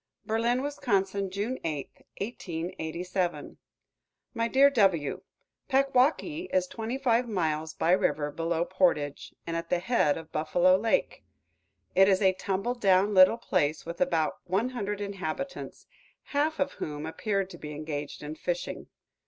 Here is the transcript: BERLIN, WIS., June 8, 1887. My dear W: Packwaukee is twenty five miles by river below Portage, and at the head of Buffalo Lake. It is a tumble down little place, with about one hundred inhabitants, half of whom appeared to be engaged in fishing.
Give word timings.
BERLIN, 0.25 0.63
WIS., 0.63 0.79
June 1.29 1.59
8, 1.63 1.89
1887. 2.19 3.57
My 4.33 4.47
dear 4.47 4.71
W: 4.71 5.21
Packwaukee 5.69 6.47
is 6.51 6.65
twenty 6.65 6.97
five 6.97 7.27
miles 7.29 7.75
by 7.75 7.91
river 7.91 8.31
below 8.31 8.65
Portage, 8.65 9.35
and 9.45 9.55
at 9.55 9.69
the 9.69 9.77
head 9.77 10.17
of 10.17 10.31
Buffalo 10.31 10.75
Lake. 10.75 11.23
It 11.93 12.09
is 12.09 12.19
a 12.23 12.33
tumble 12.33 12.73
down 12.73 13.13
little 13.13 13.37
place, 13.37 13.85
with 13.85 14.01
about 14.01 14.37
one 14.45 14.69
hundred 14.69 15.01
inhabitants, 15.01 15.85
half 16.23 16.59
of 16.59 16.71
whom 16.71 17.05
appeared 17.05 17.51
to 17.51 17.59
be 17.59 17.71
engaged 17.73 18.23
in 18.23 18.33
fishing. 18.33 18.87